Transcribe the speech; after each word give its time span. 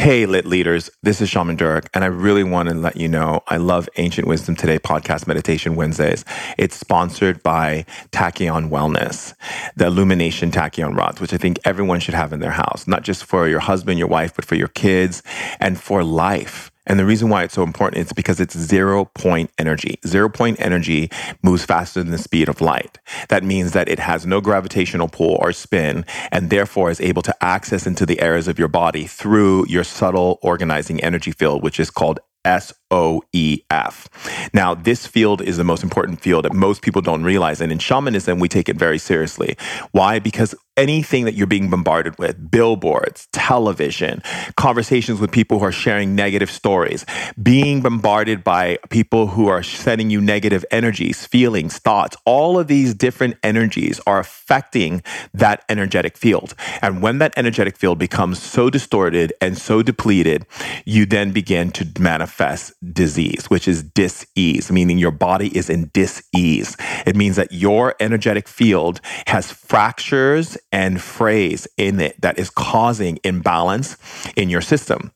Hey, 0.00 0.24
lit 0.24 0.46
leaders, 0.46 0.88
this 1.02 1.20
is 1.20 1.28
Shaman 1.28 1.58
Durek, 1.58 1.88
and 1.92 2.02
I 2.02 2.06
really 2.06 2.42
want 2.42 2.70
to 2.70 2.74
let 2.74 2.96
you 2.96 3.06
know 3.06 3.42
I 3.48 3.58
love 3.58 3.86
Ancient 3.98 4.26
Wisdom 4.26 4.56
Today 4.56 4.78
podcast 4.78 5.26
Meditation 5.26 5.76
Wednesdays. 5.76 6.24
It's 6.56 6.74
sponsored 6.74 7.42
by 7.42 7.84
Tachyon 8.10 8.70
Wellness, 8.70 9.34
the 9.76 9.84
Illumination 9.84 10.52
Tachyon 10.52 10.96
rods, 10.96 11.20
which 11.20 11.34
I 11.34 11.36
think 11.36 11.58
everyone 11.66 12.00
should 12.00 12.14
have 12.14 12.32
in 12.32 12.40
their 12.40 12.50
house, 12.50 12.86
not 12.86 13.02
just 13.02 13.24
for 13.24 13.46
your 13.46 13.60
husband, 13.60 13.98
your 13.98 14.08
wife, 14.08 14.34
but 14.34 14.46
for 14.46 14.54
your 14.54 14.68
kids 14.68 15.22
and 15.60 15.78
for 15.78 16.02
life. 16.02 16.69
And 16.90 16.98
the 16.98 17.06
reason 17.06 17.28
why 17.28 17.44
it's 17.44 17.54
so 17.54 17.62
important 17.62 18.04
is 18.04 18.12
because 18.12 18.40
it's 18.40 18.58
zero 18.58 19.04
point 19.04 19.52
energy. 19.58 20.00
Zero 20.04 20.28
point 20.28 20.60
energy 20.60 21.08
moves 21.40 21.64
faster 21.64 22.02
than 22.02 22.10
the 22.10 22.18
speed 22.18 22.48
of 22.48 22.60
light. 22.60 22.98
That 23.28 23.44
means 23.44 23.70
that 23.74 23.88
it 23.88 24.00
has 24.00 24.26
no 24.26 24.40
gravitational 24.40 25.06
pull 25.06 25.38
or 25.40 25.52
spin 25.52 26.04
and 26.32 26.50
therefore 26.50 26.90
is 26.90 27.00
able 27.00 27.22
to 27.22 27.44
access 27.44 27.86
into 27.86 28.04
the 28.04 28.20
areas 28.20 28.48
of 28.48 28.58
your 28.58 28.66
body 28.66 29.06
through 29.06 29.68
your 29.68 29.84
subtle 29.84 30.40
organizing 30.42 31.00
energy 31.00 31.30
field, 31.30 31.62
which 31.62 31.78
is 31.78 31.90
called 31.90 32.18
S 32.44 32.72
O 32.90 33.22
E 33.32 33.62
F. 33.70 34.08
Now, 34.52 34.74
this 34.74 35.06
field 35.06 35.42
is 35.42 35.56
the 35.56 35.64
most 35.64 35.82
important 35.82 36.20
field 36.20 36.44
that 36.44 36.52
most 36.52 36.82
people 36.82 37.02
don't 37.02 37.22
realize. 37.22 37.60
And 37.60 37.70
in 37.72 37.78
shamanism, 37.78 38.38
we 38.38 38.48
take 38.48 38.68
it 38.68 38.76
very 38.76 38.98
seriously. 38.98 39.56
Why? 39.92 40.18
Because 40.18 40.54
anything 40.76 41.26
that 41.26 41.34
you're 41.34 41.46
being 41.46 41.68
bombarded 41.68 42.18
with, 42.18 42.50
billboards, 42.50 43.28
television, 43.32 44.22
conversations 44.56 45.20
with 45.20 45.30
people 45.30 45.58
who 45.58 45.64
are 45.64 45.72
sharing 45.72 46.14
negative 46.14 46.50
stories, 46.50 47.04
being 47.42 47.82
bombarded 47.82 48.42
by 48.42 48.78
people 48.88 49.26
who 49.26 49.46
are 49.46 49.62
sending 49.62 50.08
you 50.08 50.22
negative 50.22 50.64
energies, 50.70 51.26
feelings, 51.26 51.76
thoughts, 51.78 52.16
all 52.24 52.58
of 52.58 52.66
these 52.66 52.94
different 52.94 53.36
energies 53.42 54.00
are 54.06 54.20
affecting 54.20 55.02
that 55.34 55.62
energetic 55.68 56.16
field. 56.16 56.54
And 56.80 57.02
when 57.02 57.18
that 57.18 57.34
energetic 57.36 57.76
field 57.76 57.98
becomes 57.98 58.40
so 58.40 58.70
distorted 58.70 59.34
and 59.40 59.58
so 59.58 59.82
depleted, 59.82 60.46
you 60.86 61.04
then 61.04 61.32
begin 61.32 61.72
to 61.72 61.86
manifest 62.00 62.72
disease, 62.92 63.50
which 63.50 63.68
is 63.68 63.82
dis-ease, 63.82 64.70
meaning 64.70 64.98
your 64.98 65.10
body 65.10 65.56
is 65.56 65.68
in 65.68 65.90
dis-ease. 65.92 66.76
It 67.06 67.16
means 67.16 67.36
that 67.36 67.52
your 67.52 67.94
energetic 68.00 68.48
field 68.48 69.00
has 69.26 69.52
fractures 69.52 70.56
and 70.72 71.00
frays 71.00 71.68
in 71.76 72.00
it 72.00 72.20
that 72.20 72.38
is 72.38 72.50
causing 72.50 73.18
imbalance 73.24 73.96
in 74.36 74.48
your 74.48 74.62
system. 74.62 75.12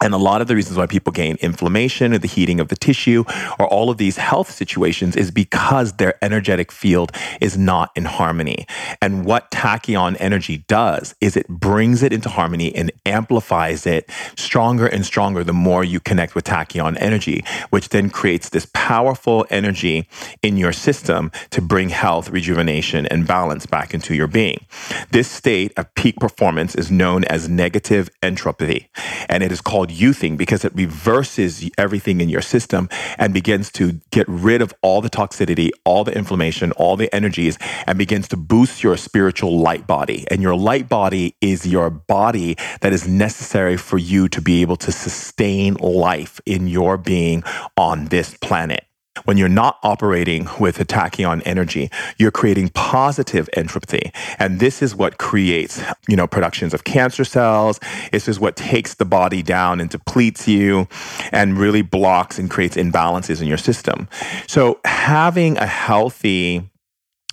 And 0.00 0.12
a 0.12 0.18
lot 0.18 0.40
of 0.40 0.48
the 0.48 0.54
reasons 0.54 0.76
why 0.76 0.86
people 0.86 1.12
gain 1.12 1.36
inflammation 1.40 2.12
or 2.12 2.18
the 2.18 2.28
heating 2.28 2.60
of 2.60 2.68
the 2.68 2.76
tissue 2.76 3.24
or 3.58 3.66
all 3.68 3.90
of 3.90 3.96
these 3.96 4.16
health 4.16 4.50
situations 4.50 5.16
is 5.16 5.30
because 5.30 5.94
their 5.94 6.22
energetic 6.22 6.72
field 6.72 7.12
is 7.40 7.56
not 7.56 7.90
in 7.94 8.04
harmony. 8.04 8.66
And 9.00 9.24
what 9.24 9.50
tachyon 9.50 10.16
energy 10.18 10.58
does 10.68 11.14
is 11.20 11.36
it 11.36 11.48
brings 11.48 12.02
it 12.02 12.12
into 12.12 12.28
harmony 12.28 12.74
and 12.74 12.92
amplifies 13.06 13.86
it 13.86 14.10
stronger 14.36 14.86
and 14.86 15.06
stronger 15.06 15.44
the 15.44 15.52
more 15.52 15.84
you 15.84 16.00
connect 16.00 16.34
with 16.34 16.44
tachyon 16.44 16.96
energy, 17.00 17.44
which 17.70 17.90
then 17.90 18.10
creates 18.10 18.48
this 18.50 18.66
powerful 18.74 19.46
energy 19.48 20.08
in 20.42 20.56
your 20.56 20.72
system 20.72 21.30
to 21.50 21.62
bring 21.62 21.88
health, 21.88 22.30
rejuvenation, 22.30 23.06
and 23.06 23.26
balance 23.26 23.64
back 23.64 23.94
into 23.94 24.14
your 24.14 24.26
being. 24.26 24.66
This 25.12 25.30
state 25.30 25.72
of 25.76 25.94
peak 25.94 26.16
performance 26.16 26.74
is 26.74 26.90
known 26.90 27.24
as 27.24 27.48
negative 27.48 28.10
entropy, 28.22 28.88
and 29.28 29.42
it 29.42 29.52
is 29.52 29.60
called 29.60 29.83
youthing 29.90 30.36
because 30.36 30.64
it 30.64 30.74
reverses 30.74 31.68
everything 31.78 32.20
in 32.20 32.28
your 32.28 32.40
system 32.40 32.88
and 33.18 33.32
begins 33.34 33.70
to 33.72 34.00
get 34.10 34.26
rid 34.28 34.62
of 34.62 34.74
all 34.82 35.00
the 35.00 35.10
toxicity, 35.10 35.70
all 35.84 36.04
the 36.04 36.16
inflammation, 36.16 36.72
all 36.72 36.96
the 36.96 37.12
energies, 37.14 37.58
and 37.86 37.98
begins 37.98 38.28
to 38.28 38.36
boost 38.36 38.82
your 38.82 38.96
spiritual 38.96 39.58
light 39.58 39.86
body. 39.86 40.24
And 40.30 40.42
your 40.42 40.56
light 40.56 40.88
body 40.88 41.36
is 41.40 41.66
your 41.66 41.90
body 41.90 42.56
that 42.80 42.92
is 42.92 43.08
necessary 43.08 43.76
for 43.76 43.98
you 43.98 44.28
to 44.28 44.40
be 44.40 44.62
able 44.62 44.76
to 44.76 44.92
sustain 44.92 45.74
life 45.74 46.40
in 46.46 46.66
your 46.68 46.96
being 46.96 47.42
on 47.76 48.06
this 48.06 48.36
planet. 48.38 48.84
When 49.24 49.36
you're 49.36 49.48
not 49.48 49.78
operating 49.82 50.48
with 50.58 50.80
a 50.80 50.84
tachyon 50.84 51.40
energy, 51.44 51.90
you're 52.18 52.32
creating 52.32 52.70
positive 52.70 53.48
entropy. 53.54 54.12
And 54.38 54.58
this 54.58 54.82
is 54.82 54.94
what 54.94 55.18
creates, 55.18 55.80
you 56.08 56.16
know, 56.16 56.26
productions 56.26 56.74
of 56.74 56.82
cancer 56.84 57.24
cells. 57.24 57.78
This 58.10 58.26
is 58.26 58.40
what 58.40 58.56
takes 58.56 58.94
the 58.94 59.04
body 59.04 59.42
down 59.42 59.80
and 59.80 59.88
depletes 59.88 60.48
you 60.48 60.88
and 61.30 61.56
really 61.56 61.82
blocks 61.82 62.38
and 62.38 62.50
creates 62.50 62.76
imbalances 62.76 63.40
in 63.40 63.46
your 63.46 63.56
system. 63.56 64.08
So 64.48 64.80
having 64.84 65.58
a 65.58 65.66
healthy 65.66 66.68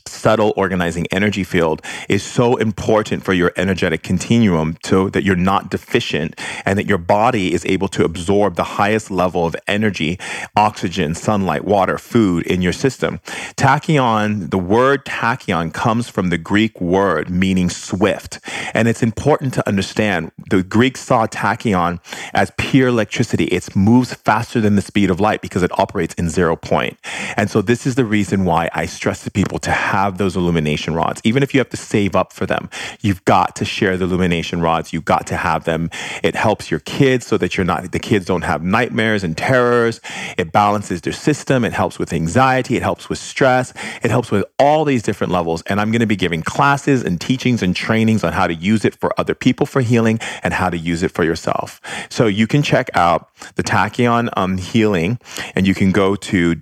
subtle 0.07 0.53
organizing 0.56 1.06
energy 1.12 1.44
field 1.44 1.81
is 2.09 2.23
so 2.23 2.56
important 2.57 3.23
for 3.23 3.34
your 3.34 3.51
energetic 3.56 4.03
continuum 4.03 4.78
so 4.84 5.09
that 5.09 5.23
you're 5.23 5.35
not 5.35 5.69
deficient 5.69 6.39
and 6.66 6.78
that 6.78 6.88
your 6.88 6.97
body 6.97 7.53
is 7.53 7.66
able 7.66 7.88
to 7.89 8.03
absorb 8.03 8.56
the 8.56 8.63
highest 8.63 9.12
level 9.12 9.45
of 9.45 9.56
energy, 9.67 10.19
oxygen, 10.56 11.13
sunlight, 11.16 11.63
water, 11.66 11.97
food 11.97 12.45
in 12.47 12.62
your 12.62 12.73
system. 12.73 13.19
Tachyon, 13.56 14.50
the 14.50 14.57
word 14.57 15.06
tachyon 15.06 15.73
comes 15.73 16.09
from 16.09 16.29
the 16.29 16.38
Greek 16.38 16.79
word 16.81 17.29
meaning 17.29 17.69
swift. 17.69 18.39
And 18.73 18.88
it's 18.88 19.03
important 19.03 19.53
to 19.56 19.68
understand 19.68 20.31
the 20.50 20.63
Greeks 20.63 21.01
saw 21.01 21.28
tachyon 21.28 22.00
as 22.33 22.51
pure 22.57 22.88
electricity. 22.88 23.45
It 23.45 23.75
moves 23.75 24.13
faster 24.13 24.59
than 24.62 24.75
the 24.75 24.81
speed 24.81 25.09
of 25.09 25.19
light 25.19 25.41
because 25.41 25.63
it 25.63 25.78
operates 25.79 26.13
in 26.16 26.29
zero 26.29 26.56
point. 26.56 26.97
And 27.38 27.50
so 27.50 27.62
this 27.62 27.85
is 27.85 27.95
the 27.95 28.06
reason 28.06 28.45
why 28.45 28.69
I 28.73 28.85
stress 28.85 29.23
to 29.23 29.31
people 29.31 29.59
to 29.59 29.72
have 29.72 29.91
have 29.91 30.18
those 30.18 30.35
illumination 30.35 30.94
rods. 30.94 31.22
Even 31.24 31.44
if 31.44 31.53
you 31.53 31.59
have 31.59 31.69
to 31.69 31.78
save 31.78 32.16
up 32.16 32.31
for 32.31 32.46
them, 32.46 32.69
you've 33.02 33.24
got 33.25 33.56
to 33.57 33.66
share 33.66 33.97
the 33.97 34.06
illumination 34.06 34.62
rods. 34.62 34.94
You've 34.94 35.06
got 35.06 35.28
to 35.28 35.35
have 35.35 35.66
them. 35.66 35.90
It 36.24 36.35
helps 36.35 36.72
your 36.72 36.79
kids 36.81 37.28
so 37.28 37.38
that 37.38 37.57
you're 37.57 37.66
not, 37.66 37.91
the 37.91 38.00
kids 38.00 38.25
don't 38.25 38.44
have 38.44 38.63
nightmares 38.63 39.24
and 39.24 39.38
terrors. 39.38 40.00
It 40.38 40.51
balances 40.51 41.01
their 41.01 41.13
system. 41.13 41.66
It 41.66 41.74
helps 41.74 42.00
with 42.00 42.13
anxiety. 42.13 42.78
It 42.78 42.84
helps 42.84 43.09
with 43.09 43.19
stress. 43.19 43.74
It 44.01 44.09
helps 44.12 44.31
with 44.31 44.46
all 44.57 44.85
these 44.85 45.03
different 45.03 45.31
levels. 45.34 45.62
And 45.63 45.81
I'm 45.81 45.91
going 45.91 46.01
to 46.01 46.07
be 46.07 46.16
giving 46.16 46.41
classes 46.41 47.03
and 47.03 47.19
teachings 47.19 47.62
and 47.62 47.75
trainings 47.75 48.24
on 48.24 48.31
how 48.34 48.47
to 48.47 48.53
use 48.53 48.85
it 48.85 48.96
for 48.96 49.13
other 49.19 49.35
people 49.35 49.66
for 49.66 49.81
healing 49.81 50.19
and 50.44 50.53
how 50.53 50.69
to 50.69 50.78
use 50.78 51.03
it 51.03 51.12
for 51.12 51.24
yourself. 51.24 51.81
So 52.09 52.28
you 52.28 52.47
can 52.47 52.63
check 52.63 52.90
out 52.94 53.30
the 53.56 53.63
Tachyon 53.63 54.30
um, 54.38 54.57
Healing 54.57 55.19
and 55.56 55.68
you 55.68 55.75
can 55.75 55.91
go 55.91 56.16
to 56.16 56.56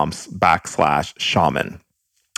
www.tachyonwellnesssedona.com 0.00 0.10
backslash 0.38 1.14
shaman. 1.18 1.80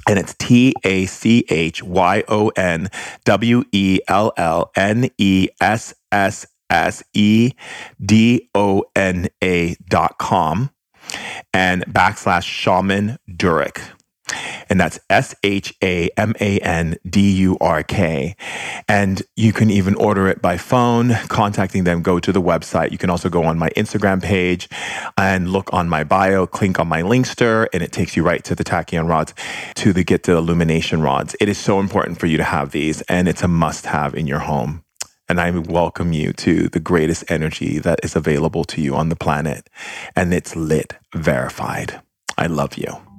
And 0.09 0.19
it's 0.19 0.35
T 0.35 0.75
A 0.85 1.07
C 1.07 1.45
H 1.49 1.83
Y 1.83 2.25
O 2.29 2.49
N 2.57 2.89
W 3.25 3.65
E 3.71 4.01
L 4.09 4.33
L 4.37 4.71
N 4.77 5.09
E 5.17 5.49
S 5.61 5.95
S 6.11 6.47
S 6.69 7.05
E 7.15 7.53
D 8.05 8.49
O 8.55 8.85
N 8.97 9.29
A 9.43 9.77
dot 9.89 10.19
com 10.19 10.71
and 11.55 11.85
backslash 11.87 12.45
shaman 12.45 13.19
Durek 13.31 13.81
and 14.69 14.81
that's 14.81 14.99
S 15.11 15.35
H 15.43 15.75
A 15.83 16.09
M 16.17 16.35
A 16.41 16.59
N 16.59 16.97
D 17.09 17.33
U 17.33 17.59
R 17.61 17.83
K. 17.83 18.37
And 18.89 19.23
you 19.37 19.53
can 19.53 19.71
even 19.71 19.95
order 19.95 20.29
it 20.29 20.43
by 20.43 20.57
phone, 20.57 21.15
contacting 21.29 21.85
them, 21.85 22.03
go 22.03 22.19
to 22.19 22.33
the 22.33 22.43
website. 22.43 22.93
You 22.93 22.99
can 22.99 23.11
also 23.11 23.29
go 23.29 23.45
on 23.45 23.59
my 23.59 23.71
Instagram 23.71 24.23
page 24.23 24.69
and 25.17 25.51
look 25.51 25.73
on 25.73 25.89
my 25.89 26.05
bio, 26.05 26.47
click 26.47 26.79
on 26.79 26.89
my 26.89 27.03
Linkster, 27.03 27.67
and 27.73 27.83
it 27.83 27.93
takes 27.93 28.17
you 28.17 28.23
right 28.23 28.43
to 28.45 28.55
the 28.55 28.65
tachyon 28.65 29.09
rods 29.09 29.35
to 29.77 29.93
the 29.93 30.05
get 30.05 30.25
the 30.25 30.33
illumination 30.33 31.03
rods. 31.03 31.37
It 31.41 31.49
is 31.49 31.59
so 31.59 31.81
important 31.81 32.19
for 32.19 32.27
you 32.27 32.37
to 32.37 32.45
have 32.45 32.71
these, 32.71 33.01
and 33.03 33.29
it's 33.29 33.43
a 33.43 33.49
must 33.49 33.87
have 33.87 34.15
in 34.15 34.27
your 34.27 34.41
home. 34.41 34.85
And 35.29 35.41
I 35.41 35.51
welcome 35.51 36.13
you 36.13 36.33
to 36.35 36.69
the 36.69 36.81
greatest 36.81 37.25
energy 37.29 37.79
that 37.79 38.01
is 38.03 38.17
available 38.17 38.65
to 38.65 38.83
you 38.83 38.95
on 38.95 39.09
the 39.09 39.17
planet. 39.17 39.69
And 40.15 40.35
it's 40.35 40.55
lit, 40.55 40.95
verified. 41.15 42.03
I 42.37 42.47
love 42.49 42.77
you. 42.77 43.12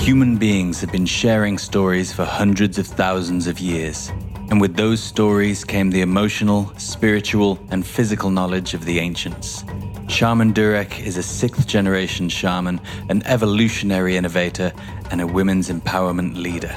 Human 0.00 0.38
beings 0.38 0.80
have 0.80 0.90
been 0.90 1.04
sharing 1.04 1.58
stories 1.58 2.10
for 2.10 2.24
hundreds 2.24 2.78
of 2.78 2.86
thousands 2.86 3.46
of 3.46 3.60
years. 3.60 4.10
And 4.48 4.58
with 4.58 4.74
those 4.74 5.00
stories 5.00 5.62
came 5.62 5.90
the 5.90 6.00
emotional, 6.00 6.72
spiritual, 6.78 7.60
and 7.70 7.86
physical 7.86 8.30
knowledge 8.30 8.72
of 8.72 8.86
the 8.86 8.98
ancients. 8.98 9.62
Shaman 10.08 10.54
Durek 10.54 11.04
is 11.04 11.18
a 11.18 11.22
sixth 11.22 11.66
generation 11.66 12.30
shaman, 12.30 12.80
an 13.10 13.22
evolutionary 13.26 14.16
innovator, 14.16 14.72
and 15.10 15.20
a 15.20 15.26
women's 15.26 15.68
empowerment 15.68 16.34
leader. 16.34 16.74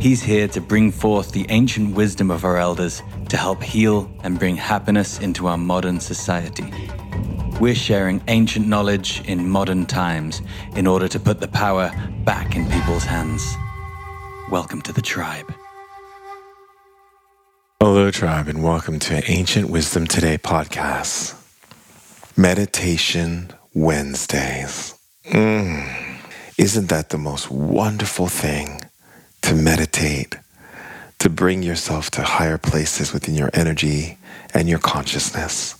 He's 0.00 0.22
here 0.22 0.48
to 0.48 0.62
bring 0.62 0.92
forth 0.92 1.30
the 1.30 1.44
ancient 1.50 1.94
wisdom 1.94 2.30
of 2.30 2.42
our 2.42 2.56
elders 2.56 3.02
to 3.28 3.36
help 3.36 3.62
heal 3.62 4.10
and 4.22 4.38
bring 4.38 4.56
happiness 4.56 5.20
into 5.20 5.46
our 5.46 5.58
modern 5.58 6.00
society. 6.00 6.72
We're 7.60 7.74
sharing 7.74 8.22
ancient 8.28 8.66
knowledge 8.66 9.22
in 9.28 9.48
modern 9.48 9.86
times 9.86 10.42
in 10.76 10.86
order 10.86 11.08
to 11.08 11.20
put 11.20 11.40
the 11.40 11.48
power 11.48 11.92
back 12.24 12.56
in 12.56 12.68
people's 12.70 13.04
hands. 13.04 13.54
Welcome 14.50 14.82
to 14.82 14.92
the 14.92 15.00
tribe. 15.00 15.52
Hello, 17.80 18.10
tribe, 18.10 18.48
and 18.48 18.62
welcome 18.62 18.98
to 19.00 19.30
Ancient 19.30 19.70
Wisdom 19.70 20.06
Today 20.06 20.36
podcast. 20.36 21.40
Meditation 22.36 23.52
Wednesdays. 23.72 24.98
Mm. 25.26 26.18
Isn't 26.58 26.88
that 26.88 27.10
the 27.10 27.18
most 27.18 27.50
wonderful 27.50 28.26
thing 28.26 28.80
to 29.42 29.54
meditate 29.54 30.36
to 31.24 31.30
bring 31.30 31.62
yourself 31.62 32.10
to 32.10 32.22
higher 32.22 32.58
places 32.58 33.12
within 33.12 33.34
your 33.34 33.50
energy 33.54 34.18
and 34.52 34.68
your 34.68 34.78
consciousness. 34.78 35.74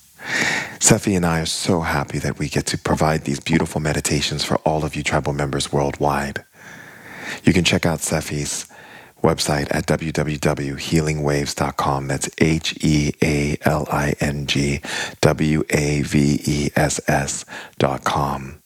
Sefi 0.79 1.17
and 1.17 1.27
I 1.27 1.41
are 1.41 1.47
so 1.47 1.81
happy 1.81 2.19
that 2.19 2.39
we 2.39 2.49
get 2.49 2.67
to 2.67 2.79
provide 2.79 3.25
these 3.25 3.41
beautiful 3.41 3.81
meditations 3.81 4.45
for 4.45 4.57
all 4.59 4.85
of 4.85 4.95
you 4.97 5.03
tribal 5.03 5.33
members 5.33 5.73
worldwide. 5.73 6.45
You 7.43 7.53
can 7.53 7.65
check 7.65 7.85
out 7.87 7.99
Sefi's 8.01 8.67
website 9.23 9.69
at 9.71 9.87
www.healingwaves.com. 9.87 12.09
That's 12.09 12.29
H 12.39 12.85
E 12.85 13.13
A 13.23 13.57
L 13.63 13.87
I 13.91 14.15
N 14.21 14.47
G 14.47 14.81
W 15.21 15.65
A 15.71 16.03
V 16.03 16.41
E 16.45 16.71
S 16.77 17.01
S.com. 17.09 18.61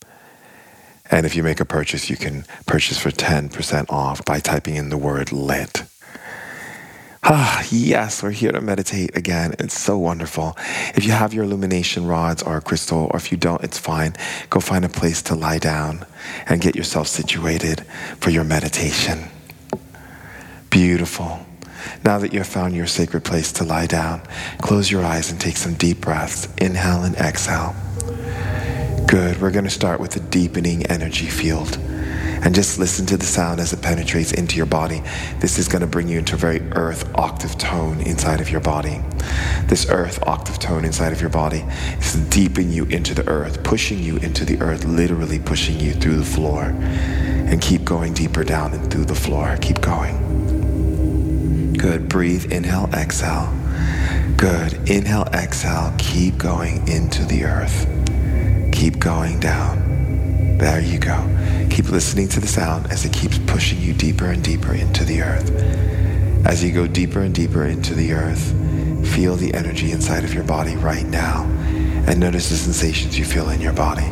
And 1.11 1.25
if 1.25 1.35
you 1.35 1.43
make 1.43 1.61
a 1.61 1.65
purchase, 1.65 2.11
you 2.11 2.17
can 2.17 2.45
purchase 2.67 2.99
for 2.99 3.11
10% 3.11 3.87
off 3.89 4.23
by 4.25 4.41
typing 4.41 4.77
in 4.77 4.91
the 4.91 4.99
word 4.99 5.33
lit. 5.33 5.85
Ah, 7.31 7.63
yes, 7.71 8.23
we're 8.23 8.31
here 8.31 8.53
to 8.53 8.61
meditate 8.63 9.15
again. 9.15 9.55
It's 9.59 9.79
so 9.79 9.99
wonderful. 9.99 10.57
If 10.95 11.05
you 11.05 11.13
have 11.13 11.35
your 11.35 11.45
illumination 11.45 12.07
rods 12.07 12.43
or 12.43 12.57
a 12.57 12.63
crystal, 12.63 13.11
or 13.11 13.17
if 13.19 13.31
you 13.31 13.37
don't, 13.37 13.63
it's 13.63 13.77
fine. 13.77 14.17
Go 14.49 14.61
find 14.61 14.83
a 14.83 14.89
place 14.89 15.21
to 15.25 15.35
lie 15.35 15.59
down 15.59 16.07
and 16.47 16.59
get 16.59 16.75
yourself 16.75 17.07
situated 17.07 17.83
for 18.19 18.31
your 18.31 18.45
meditation. 18.45 19.25
Beautiful. 20.71 21.45
Now 22.03 22.19
that 22.19 22.33
you 22.33 22.39
have 22.39 22.49
found 22.49 22.75
your 22.75 22.87
sacred 22.87 23.25
place 23.25 23.53
to 23.53 23.65
lie 23.65 23.87
down, 23.87 24.23
close 24.63 24.91
your 24.91 25.05
eyes 25.05 25.31
and 25.31 25.39
take 25.39 25.59
some 25.59 25.75
deep 25.75 26.01
breaths. 26.01 26.49
Inhale 26.57 27.03
and 27.03 27.15
exhale. 27.17 27.77
Good. 29.07 29.39
We're 29.39 29.51
going 29.51 29.65
to 29.65 29.71
start 29.71 30.01
with 30.01 30.17
a 30.17 30.21
deepening 30.21 30.87
energy 30.87 31.27
field. 31.27 31.79
And 32.43 32.55
just 32.55 32.79
listen 32.79 33.05
to 33.07 33.17
the 33.17 33.27
sound 33.27 33.61
as 33.61 33.73
it 33.73 33.83
penetrates 33.83 34.33
into 34.33 34.57
your 34.57 34.67
body. 34.67 35.03
This 35.41 35.59
is 35.59 35.69
going 35.69 35.81
to 35.81 35.87
bring 35.87 36.09
you 36.09 36.19
into 36.19 36.35
a 36.35 36.39
very 36.39 36.61
earth 36.73 37.11
octave 37.15 37.59
tone 37.59 38.01
inside 38.01 38.41
of 38.41 38.51
your 38.51 38.61
body. 38.61 39.01
This 39.67 39.87
earth 39.91 40.23
octave 40.23 40.59
tone 40.59 40.85
inside 40.85 41.13
of 41.13 41.21
your 41.21 41.31
body 41.31 41.65
is 41.99 42.15
deepening 42.31 42.71
you 42.71 42.85
into 42.87 43.13
the 43.13 43.29
earth, 43.29 43.63
pushing 43.65 43.99
you 43.99 44.17
into 44.19 44.45
the 44.45 44.61
earth, 44.61 44.85
literally 44.85 45.39
pushing 45.39 45.79
you 45.81 45.93
through 45.93 46.17
the 46.17 46.25
floor. 46.25 46.63
And 46.63 47.61
keep 47.61 47.85
going 47.85 48.15
deeper 48.15 48.45
down 48.45 48.73
and 48.73 48.91
through 48.91 49.07
the 49.07 49.15
floor. 49.15 49.57
Keep 49.61 49.81
going. 49.81 51.73
Good. 51.75 52.09
Breathe. 52.09 52.53
Inhale, 52.53 52.89
exhale. 52.93 53.53
Good. 54.37 54.75
Inhale, 54.89 55.29
exhale. 55.33 55.95
Keep 55.99 56.39
going 56.39 56.87
into 56.89 57.25
the 57.25 57.45
earth. 57.45 57.87
Keep 58.73 58.99
going 59.01 59.41
down. 59.41 60.59
There 60.59 60.81
you 60.81 60.99
go. 60.99 61.15
Keep 61.71 61.91
listening 61.91 62.29
to 62.29 62.41
the 62.41 62.47
sound 62.47 62.87
as 62.91 63.05
it 63.05 63.13
keeps 63.13 63.39
pushing 63.39 63.81
you 63.81 63.93
deeper 63.93 64.27
and 64.27 64.43
deeper 64.43 64.75
into 64.75 65.05
the 65.05 65.23
earth. 65.23 65.51
As 66.47 66.65
you 66.65 66.73
go 66.73 66.87
deeper 66.87 67.21
and 67.21 67.35
deeper 67.35 67.65
into 67.65 67.95
the 67.95 68.13
earth, 68.13 68.55
feel 69.15 69.37
the 69.37 69.53
energy 69.55 69.93
inside 69.93 70.25
of 70.25 70.35
your 70.35 70.45
body 70.45 70.77
right 70.77 71.07
now 71.07 71.45
and 72.09 72.19
notice 72.19 72.49
the 72.49 72.57
sensations 72.57 73.19
you 73.19 73.25
feel 73.25 73.51
in 73.51 73.61
your 73.61 73.73
body. 73.75 74.09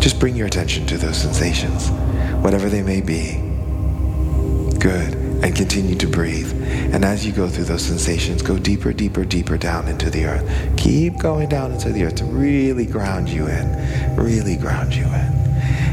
Just 0.00 0.20
bring 0.20 0.36
your 0.36 0.46
attention 0.46 0.86
to 0.86 0.96
those 0.96 1.16
sensations, 1.16 1.90
whatever 2.42 2.68
they 2.68 2.82
may 2.82 3.00
be. 3.00 3.40
Good. 4.78 5.14
And 5.42 5.54
continue 5.54 5.94
to 5.96 6.06
breathe. 6.06 6.52
And 6.94 7.04
as 7.04 7.26
you 7.26 7.32
go 7.32 7.48
through 7.48 7.64
those 7.64 7.82
sensations, 7.82 8.40
go 8.40 8.58
deeper, 8.58 8.92
deeper, 8.92 9.24
deeper 9.24 9.58
down 9.58 9.88
into 9.88 10.08
the 10.08 10.24
earth. 10.24 10.76
Keep 10.76 11.18
going 11.18 11.48
down 11.48 11.72
into 11.72 11.90
the 11.90 12.04
earth 12.04 12.14
to 12.16 12.24
really 12.24 12.86
ground 12.86 13.28
you 13.28 13.46
in, 13.46 14.16
really 14.16 14.56
ground 14.56 14.94
you 14.94 15.04
in. 15.04 15.43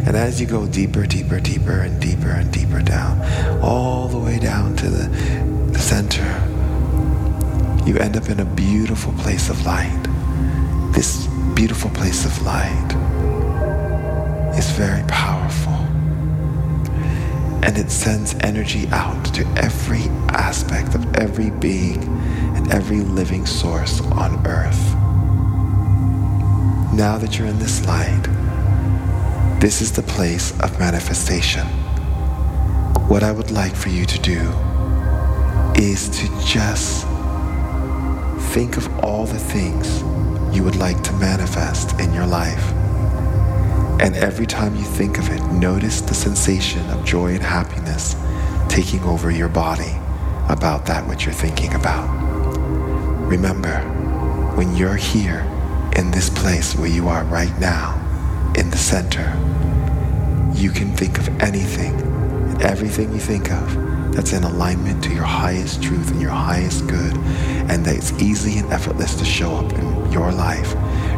And 0.06 0.18
as 0.18 0.42
you 0.42 0.48
go 0.48 0.68
deeper, 0.68 1.06
deeper, 1.06 1.40
deeper, 1.40 1.82
and 1.82 2.02
deeper 2.02 2.30
and 2.30 2.52
deeper 2.52 2.82
down, 2.82 3.22
all 3.62 4.08
the 4.08 4.18
way 4.18 4.40
down 4.40 4.76
to 4.78 4.90
the, 4.90 5.08
the 5.72 5.80
center, 5.80 6.26
you 7.86 7.98
end 7.98 8.18
up 8.18 8.30
in 8.30 8.40
a 8.40 8.46
beautiful 8.46 9.14
place 9.14 9.50
of 9.50 9.66
light. 9.66 10.08
This 10.94 11.28
beautiful 11.56 11.90
place 11.92 12.26
of 12.26 12.42
light 12.42 12.92
is 14.58 14.70
very 14.72 15.04
powerful. 15.08 15.74
And 17.64 17.78
it 17.78 17.92
sends 17.92 18.34
energy 18.42 18.88
out 18.90 19.24
to 19.36 19.46
every 19.56 20.04
aspect 20.30 20.96
of 20.96 21.16
every 21.16 21.52
being 21.52 22.04
and 22.56 22.72
every 22.72 23.02
living 23.02 23.46
source 23.46 24.02
on 24.02 24.46
earth. 24.48 24.94
Now 26.94 27.18
that 27.18 27.38
you're 27.38 27.48
in 27.48 27.60
this 27.60 27.86
light, 27.86 28.28
this 29.62 29.80
is 29.80 29.92
the 29.92 30.02
place 30.02 30.60
of 30.62 30.80
manifestation. 30.80 31.68
What 33.08 33.22
I 33.22 33.32
would 33.32 33.52
like 33.52 33.76
for 33.76 33.90
you 33.90 34.08
to 34.08 34.20
do 34.20 34.40
is 35.76 36.10
to 36.10 36.44
just 36.44 37.06
think 38.54 38.76
of 38.76 38.90
all 39.04 39.28
the 39.28 39.38
things 39.38 40.02
you 40.52 40.64
would 40.64 40.78
like 40.78 41.04
to 41.04 41.14
manifest 41.14 42.00
in 42.00 42.12
your 42.12 42.26
life. 42.26 42.72
And 44.02 44.16
every 44.16 44.48
time 44.48 44.76
you 44.76 44.84
think 44.84 45.20
of 45.20 45.30
it, 45.30 45.44
notice 45.52 46.02
the 46.02 46.16
sensation 46.16 46.84
of 46.90 47.06
joy 47.06 47.36
and 47.36 47.44
happiness 47.44 48.16
taking 48.68 49.04
over 49.04 49.30
your 49.30 49.50
body 49.50 49.96
about 50.50 50.88
that 50.88 51.08
which 51.08 51.26
you're 51.26 51.36
thinking 51.36 51.76
about. 51.76 52.10
Remember, 53.30 53.78
when 54.56 54.76
you're 54.76 54.96
here 54.96 55.42
in 55.98 56.10
this 56.10 56.32
place 56.32 56.76
where 56.76 56.90
you 56.90 57.08
are 57.08 57.24
right 57.26 57.56
now, 57.60 58.01
in 58.56 58.70
the 58.70 58.78
center, 58.78 59.28
you 60.54 60.72
can 60.72 60.96
think 60.96 61.18
of 61.18 61.28
anything 61.42 62.12
everything 62.64 63.12
you 63.12 63.20
think 63.20 63.52
of 63.52 64.14
that's 64.14 64.34
in 64.34 64.44
alignment 64.44 65.04
to 65.04 65.14
your 65.14 65.24
highest 65.24 65.82
truth 65.82 66.12
and 66.12 66.22
your 66.22 66.32
highest 66.32 66.86
good, 66.88 67.16
and 67.70 67.86
that 67.86 67.96
it's 67.96 68.12
easy 68.22 68.60
and 68.60 68.72
effortless 68.72 69.16
to 69.16 69.26
show 69.26 69.56
up 69.56 69.72
in 69.74 70.12
your 70.12 70.32
life, 70.32 70.76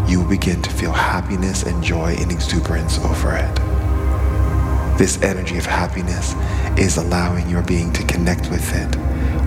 you 0.08 0.22
will 0.22 0.30
begin 0.30 0.62
to 0.62 0.70
feel 0.70 0.92
happiness 0.92 1.64
and 1.64 1.84
joy 1.84 2.16
and 2.20 2.32
exuberance 2.32 3.00
over 3.00 3.36
it. 3.36 3.56
This 4.98 5.22
energy 5.24 5.58
of 5.58 5.66
happiness 5.66 6.36
is 6.78 6.98
allowing 6.98 7.50
your 7.50 7.64
being 7.64 7.92
to 7.94 8.04
connect 8.06 8.50
with 8.52 8.74
it 8.76 8.96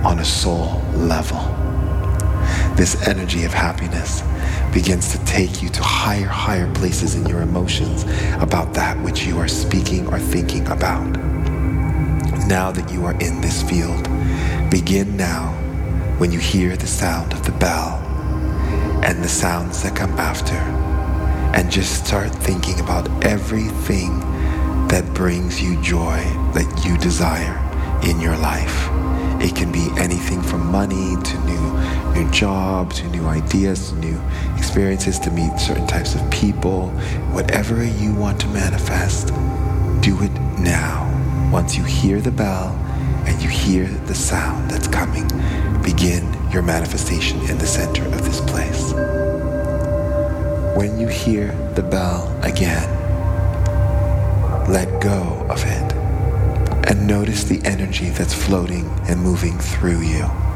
on 0.03 0.19
a 0.19 0.25
soul 0.25 0.81
level. 0.93 1.56
This 2.77 3.07
energy 3.07 3.43
of 3.43 3.53
happiness 3.53 4.21
begins 4.71 5.11
to 5.11 5.25
take 5.25 5.63
you 5.63 5.69
to 5.69 5.81
higher, 5.81 6.27
higher 6.27 6.71
places 6.75 7.15
in 7.15 7.25
your 7.25 7.41
emotions 7.41 8.03
about 8.39 8.75
that 8.75 9.01
which 9.03 9.25
you 9.25 9.39
are 9.39 9.47
speaking 9.47 10.05
or 10.13 10.19
thinking 10.19 10.67
about. 10.67 11.07
Now 12.47 12.71
that 12.71 12.91
you 12.93 13.03
are 13.05 13.19
in 13.19 13.41
this 13.41 13.63
field, 13.63 14.03
begin 14.69 15.17
now 15.17 15.53
when 16.19 16.31
you 16.31 16.37
hear 16.37 16.77
the 16.77 16.85
sound 16.85 17.33
of 17.33 17.43
the 17.47 17.51
bell 17.53 17.95
and 19.03 19.23
the 19.23 19.27
sounds 19.27 19.81
that 19.81 19.95
come 19.95 20.11
after, 20.19 20.55
and 21.57 21.71
just 21.71 22.05
start 22.05 22.29
thinking 22.29 22.79
about 22.79 23.09
everything 23.25 24.19
that 24.87 25.03
brings 25.15 25.59
you 25.59 25.81
joy 25.81 26.19
that 26.53 26.85
you 26.85 26.95
desire 26.99 27.57
in 28.03 28.21
your 28.21 28.37
life. 28.37 28.87
It 29.41 29.55
can 29.55 29.71
be 29.71 29.87
anything 29.97 30.41
from 30.41 30.71
money 30.71 31.15
to 31.21 31.39
new 31.45 31.76
new 32.17 32.31
job 32.31 32.91
to 32.93 33.07
new 33.09 33.25
ideas 33.27 33.89
to 33.89 33.95
new 33.95 34.19
experiences 34.57 35.19
to 35.19 35.29
meet 35.31 35.59
certain 35.59 35.85
types 35.85 36.15
of 36.15 36.31
people. 36.31 36.89
Whatever 37.31 37.83
you 37.83 38.13
want 38.15 38.39
to 38.41 38.47
manifest, 38.47 39.27
do 40.01 40.21
it 40.23 40.31
now. 40.59 41.05
Once 41.51 41.77
you 41.77 41.83
hear 41.83 42.19
the 42.19 42.31
bell 42.31 42.69
and 43.27 43.41
you 43.41 43.49
hear 43.49 43.85
the 44.07 44.15
sound 44.15 44.69
that's 44.71 44.87
coming, 44.87 45.27
begin 45.83 46.23
your 46.51 46.63
manifestation 46.63 47.39
in 47.49 47.57
the 47.57 47.67
center 47.67 48.03
of 48.05 48.23
this 48.25 48.41
place. 48.41 48.93
When 50.75 50.99
you 50.99 51.07
hear 51.07 51.51
the 51.75 51.83
bell 51.83 52.35
again, 52.41 52.89
let 54.67 55.01
go 55.01 55.45
of 55.49 55.63
it 55.63 55.93
and 56.89 57.05
notice 57.05 57.43
the 57.43 57.61
energy 57.63 58.09
that's 58.09 58.33
floating 58.33 58.87
and 59.07 59.21
moving 59.21 59.57
through 59.59 60.01
you. 60.01 60.46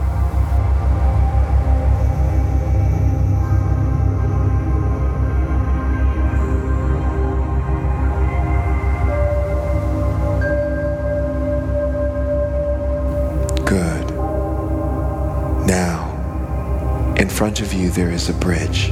Front 17.52 17.68
of 17.68 17.74
you 17.78 17.90
there 17.90 18.12
is 18.12 18.30
a 18.30 18.34
bridge. 18.36 18.92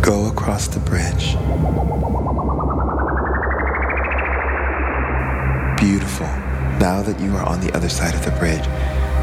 Go 0.00 0.28
across 0.28 0.68
the 0.68 0.78
bridge. 0.78 1.34
Beautiful. 5.76 6.28
Now 6.78 7.02
that 7.02 7.18
you 7.18 7.34
are 7.34 7.44
on 7.44 7.58
the 7.58 7.72
other 7.74 7.88
side 7.88 8.14
of 8.14 8.24
the 8.24 8.30
bridge, 8.38 8.64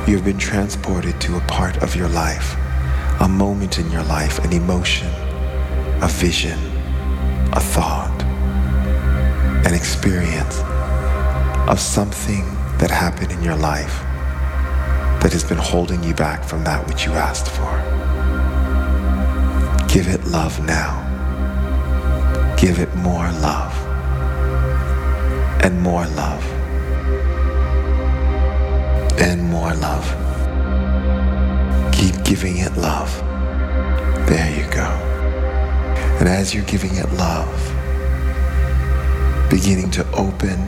you 0.05 0.17
have 0.17 0.25
been 0.25 0.37
transported 0.37 1.21
to 1.21 1.37
a 1.37 1.41
part 1.41 1.77
of 1.77 1.95
your 1.95 2.09
life, 2.09 2.57
a 3.21 3.29
moment 3.29 3.79
in 3.79 3.89
your 3.89 4.03
life, 4.03 4.39
an 4.39 4.51
emotion, 4.51 5.07
a 6.01 6.09
vision, 6.09 6.59
a 7.53 7.61
thought, 7.61 8.21
an 9.65 9.73
experience 9.73 10.57
of 11.69 11.79
something 11.79 12.43
that 12.79 12.91
happened 12.91 13.31
in 13.31 13.41
your 13.41 13.55
life 13.55 14.03
that 15.21 15.33
has 15.33 15.43
been 15.43 15.57
holding 15.57 16.01
you 16.03 16.13
back 16.13 16.43
from 16.43 16.63
that 16.63 16.87
which 16.87 17.05
you 17.05 17.11
asked 17.11 17.49
for. 17.49 17.69
Give 19.93 20.07
it 20.07 20.25
love 20.27 20.63
now. 20.65 21.05
Give 22.57 22.79
it 22.79 22.93
more 22.95 23.29
love 23.41 23.75
and 25.61 25.81
more 25.81 26.05
love 26.07 26.43
and 29.19 29.43
more 29.43 29.73
love. 29.75 30.07
Keep 31.93 32.23
giving 32.23 32.57
it 32.57 32.77
love. 32.77 33.13
There 34.27 34.57
you 34.57 34.71
go. 34.71 34.87
And 36.19 36.29
as 36.29 36.53
you're 36.53 36.63
giving 36.63 36.95
it 36.95 37.11
love, 37.13 37.75
beginning 39.49 39.91
to 39.91 40.09
open 40.13 40.59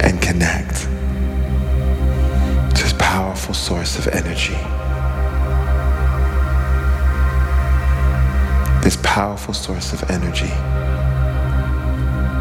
and 0.00 0.20
connect 0.20 0.88
powerful 3.46 3.76
source 3.76 3.96
of 3.96 4.08
energy. 4.08 4.54
This 8.82 8.98
powerful 9.04 9.54
source 9.54 9.92
of 9.92 10.10
energy 10.10 10.52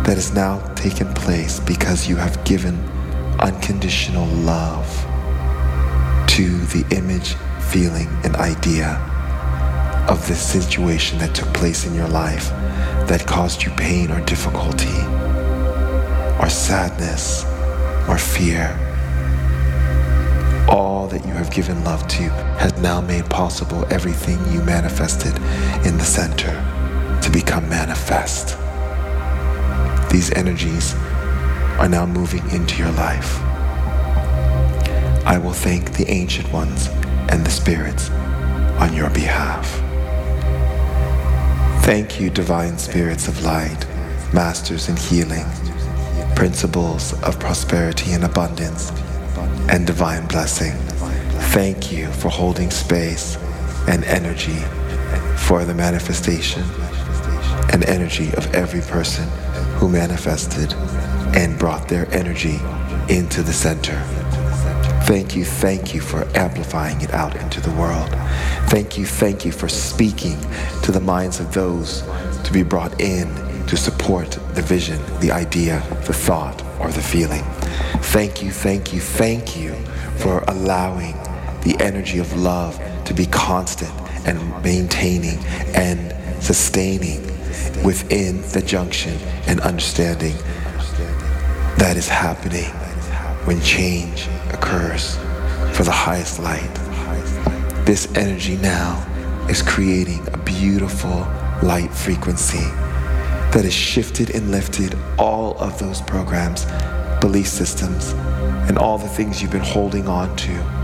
that 0.07 0.15
has 0.15 0.33
now 0.33 0.57
taken 0.73 1.13
place 1.13 1.59
because 1.59 2.07
you 2.07 2.15
have 2.15 2.43
given 2.43 2.75
unconditional 3.39 4.25
love 4.25 4.89
to 6.29 6.57
the 6.73 6.83
image, 6.89 7.35
feeling, 7.69 8.07
and 8.23 8.35
idea 8.37 8.97
of 10.09 10.27
this 10.27 10.41
situation 10.41 11.19
that 11.19 11.35
took 11.35 11.53
place 11.53 11.85
in 11.85 11.93
your 11.93 12.07
life 12.07 12.49
that 13.05 13.27
caused 13.27 13.61
you 13.61 13.69
pain 13.73 14.09
or 14.09 14.21
difficulty 14.21 14.97
or 16.41 16.49
sadness 16.49 17.45
or 18.09 18.17
fear. 18.17 18.84
That 21.15 21.25
you 21.25 21.33
have 21.35 21.49
given 21.49 21.81
love 21.85 22.05
to 22.09 22.23
has 22.59 22.77
now 22.79 22.99
made 22.99 23.29
possible 23.29 23.85
everything 23.89 24.37
you 24.51 24.61
manifested 24.63 25.33
in 25.87 25.97
the 25.97 26.03
center 26.03 26.51
to 27.21 27.29
become 27.31 27.69
manifest. 27.69 28.57
These 30.11 30.33
energies 30.33 30.93
are 31.79 31.87
now 31.87 32.05
moving 32.05 32.43
into 32.51 32.77
your 32.79 32.91
life. 32.91 33.39
I 35.25 35.39
will 35.41 35.53
thank 35.53 35.93
the 35.93 36.05
ancient 36.09 36.51
ones 36.51 36.89
and 37.29 37.45
the 37.45 37.49
spirits 37.49 38.09
on 38.81 38.93
your 38.93 39.09
behalf. 39.11 39.71
Thank 41.85 42.19
you, 42.19 42.29
divine 42.29 42.77
spirits 42.77 43.29
of 43.29 43.41
light, 43.41 43.87
masters 44.33 44.89
in 44.89 44.97
healing, 44.97 45.45
principles 46.35 47.13
of 47.23 47.39
prosperity 47.39 48.11
and 48.11 48.25
abundance, 48.25 48.91
and 49.69 49.87
divine 49.87 50.27
blessing. 50.27 50.75
Thank 51.53 51.91
you 51.91 52.11
for 52.11 52.29
holding 52.29 52.71
space 52.71 53.37
and 53.87 54.03
energy 54.05 54.59
for 55.37 55.63
the 55.65 55.73
manifestation 55.73 56.63
and 57.71 57.83
energy 57.85 58.33
of 58.35 58.53
every 58.53 58.81
person 58.81 59.27
who 59.77 59.89
manifested 59.89 60.73
and 61.35 61.57
brought 61.57 61.87
their 61.87 62.11
energy 62.13 62.59
into 63.09 63.41
the 63.43 63.53
center. 63.53 63.99
Thank 65.05 65.35
you, 65.35 65.45
thank 65.45 65.93
you 65.93 66.01
for 66.01 66.27
amplifying 66.35 66.99
it 67.01 67.13
out 67.13 67.35
into 67.35 67.61
the 67.61 67.71
world. 67.71 68.09
Thank 68.69 68.97
you, 68.97 69.05
thank 69.05 69.45
you 69.45 69.51
for 69.51 69.69
speaking 69.69 70.37
to 70.81 70.91
the 70.91 70.99
minds 70.99 71.39
of 71.39 71.53
those 71.53 72.01
to 72.43 72.51
be 72.51 72.63
brought 72.63 72.99
in 72.99 73.27
to 73.67 73.77
support 73.77 74.31
the 74.53 74.61
vision, 74.61 74.99
the 75.19 75.31
idea, 75.31 75.79
the 76.05 76.13
thought, 76.13 76.63
or 76.79 76.89
the 76.89 77.01
feeling. 77.01 77.43
Thank 78.01 78.41
you, 78.41 78.51
thank 78.51 78.93
you, 78.93 78.99
thank 78.99 79.57
you 79.57 79.75
for 80.17 80.43
allowing 80.47 81.15
the 81.65 81.75
energy 81.83 82.19
of 82.19 82.31
love 82.37 82.79
to 83.05 83.13
be 83.13 83.25
constant 83.25 83.91
and 84.27 84.63
maintaining 84.63 85.39
and 85.75 86.13
sustaining 86.41 87.21
within 87.83 88.41
the 88.51 88.61
junction 88.61 89.17
and 89.47 89.59
understanding 89.61 90.35
that 91.77 91.95
is 91.97 92.07
happening 92.07 92.69
when 93.45 93.59
change 93.61 94.27
occurs 94.53 95.17
for 95.75 95.83
the 95.83 95.91
highest 95.91 96.39
light. 96.39 96.73
This 97.85 98.07
energy 98.15 98.57
now 98.57 99.01
is 99.49 99.61
creating 99.63 100.25
a 100.33 100.37
beautiful 100.37 101.27
light 101.63 101.91
frequency 101.91 102.65
that 103.53 103.61
has 103.63 103.73
shifted 103.73 104.29
and 104.35 104.51
lifted 104.51 104.95
all 105.17 105.57
of 105.57 105.79
those 105.79 105.99
programs, 106.01 106.65
belief 107.21 107.47
systems, 107.47 108.13
and 108.67 108.77
all 108.77 108.99
the 108.99 109.07
things 109.07 109.41
you've 109.41 109.51
been 109.51 109.61
holding 109.61 110.07
on 110.07 110.35
to, 110.35 110.74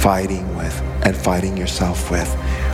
fighting 0.00 0.56
with, 0.56 0.80
and 1.04 1.16
fighting 1.16 1.56
yourself 1.56 2.10
with 2.10 2.28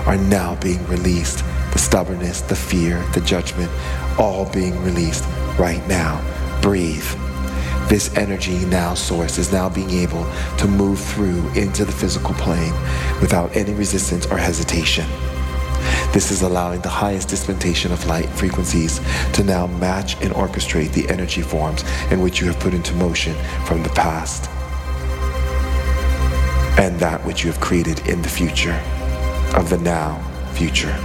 are 0.06 0.16
now 0.16 0.54
being 0.56 0.84
released. 0.86 1.44
The 1.72 1.78
stubbornness, 1.78 2.40
the 2.40 2.56
fear, 2.56 3.04
the 3.14 3.20
judgment, 3.20 3.70
all 4.18 4.50
being 4.50 4.80
released 4.82 5.24
right 5.58 5.86
now. 5.86 6.20
Breathe. 6.60 7.06
This 7.88 8.14
energy 8.16 8.64
now 8.66 8.94
source 8.94 9.38
is 9.38 9.52
now 9.52 9.68
being 9.68 9.90
able 9.90 10.24
to 10.58 10.68
move 10.68 11.00
through 11.00 11.48
into 11.50 11.84
the 11.84 11.92
physical 11.92 12.34
plane 12.34 12.72
without 13.20 13.54
any 13.56 13.74
resistance 13.74 14.26
or 14.26 14.36
hesitation. 14.36 15.06
This 16.12 16.30
is 16.30 16.42
allowing 16.42 16.80
the 16.80 16.88
highest 16.88 17.28
dispensation 17.28 17.92
of 17.92 18.06
light 18.06 18.28
frequencies 18.30 19.00
to 19.32 19.44
now 19.44 19.66
match 19.66 20.20
and 20.22 20.32
orchestrate 20.34 20.92
the 20.92 21.08
energy 21.08 21.42
forms 21.42 21.84
in 22.10 22.20
which 22.20 22.40
you 22.40 22.46
have 22.48 22.60
put 22.60 22.74
into 22.74 22.94
motion 22.94 23.34
from 23.64 23.82
the 23.82 23.90
past 23.90 24.50
and 26.78 26.98
that 27.00 27.24
which 27.24 27.44
you 27.44 27.50
have 27.50 27.60
created 27.60 28.06
in 28.06 28.22
the 28.22 28.28
future 28.28 28.78
of 29.54 29.70
the 29.70 29.78
now 29.78 30.20
future. 30.52 30.96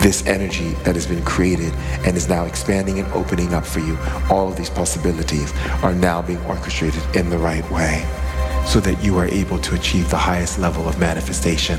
This 0.00 0.26
energy 0.26 0.70
that 0.84 0.94
has 0.94 1.06
been 1.06 1.24
created 1.24 1.72
and 2.04 2.16
is 2.16 2.28
now 2.28 2.44
expanding 2.44 2.98
and 2.98 3.12
opening 3.12 3.54
up 3.54 3.64
for 3.64 3.80
you, 3.80 3.98
all 4.30 4.48
of 4.48 4.56
these 4.56 4.70
possibilities 4.70 5.52
are 5.82 5.94
now 5.94 6.22
being 6.22 6.40
orchestrated 6.44 7.02
in 7.16 7.30
the 7.30 7.38
right 7.38 7.68
way 7.70 8.04
so 8.66 8.80
that 8.80 9.02
you 9.02 9.16
are 9.18 9.26
able 9.26 9.58
to 9.58 9.74
achieve 9.74 10.10
the 10.10 10.16
highest 10.16 10.58
level 10.58 10.88
of 10.88 10.98
manifestation. 10.98 11.78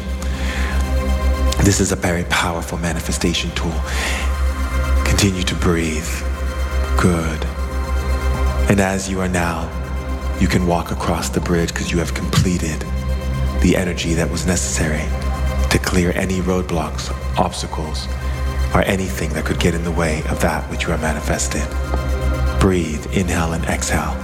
This 1.64 1.80
is 1.80 1.92
a 1.92 1.96
very 1.96 2.24
powerful 2.26 2.78
manifestation 2.78 3.52
tool. 3.52 3.74
Continue 5.06 5.44
to 5.44 5.56
breathe. 5.56 6.08
Good. 7.00 7.46
And 8.70 8.80
as 8.80 9.10
you 9.10 9.20
are 9.20 9.30
now, 9.30 9.77
you 10.39 10.48
can 10.48 10.67
walk 10.67 10.91
across 10.91 11.29
the 11.29 11.41
bridge 11.41 11.70
because 11.70 11.91
you 11.91 11.98
have 11.98 12.13
completed 12.13 12.79
the 13.62 13.75
energy 13.75 14.13
that 14.13 14.29
was 14.29 14.46
necessary 14.46 15.03
to 15.70 15.79
clear 15.79 16.12
any 16.15 16.39
roadblocks, 16.41 17.12
obstacles, 17.38 18.08
or 18.74 18.82
anything 18.84 19.29
that 19.34 19.46
could 19.46 19.60
get 19.60 19.74
in 19.74 19.84
the 19.84 19.91
way 19.91 20.20
of 20.29 20.39
that 20.41 20.63
which 20.70 20.84
you 20.84 20.94
are 20.94 20.98
manifested. 21.00 21.65
Breathe, 22.60 23.06
inhale, 23.13 23.53
and 23.53 23.63
exhale. 23.65 24.15